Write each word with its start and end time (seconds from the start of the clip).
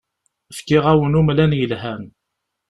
Fkiɣ-awen 0.57 1.17
umlan 1.19 1.57
yelhan. 1.59 2.03